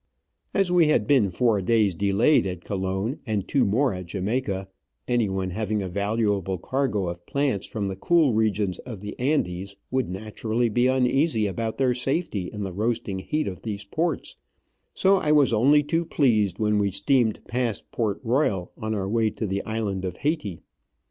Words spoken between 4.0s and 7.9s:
Jamaica, anyone having a valuable cargo of plants from